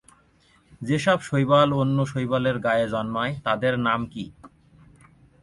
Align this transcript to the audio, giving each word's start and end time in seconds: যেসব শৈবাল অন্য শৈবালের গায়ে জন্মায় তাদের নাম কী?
যেসব 0.81 1.17
শৈবাল 1.21 1.69
অন্য 1.73 1.97
শৈবালের 2.05 2.57
গায়ে 2.59 2.85
জন্মায় 2.87 3.33
তাদের 3.45 3.73
নাম 3.79 4.01
কী? 4.05 4.25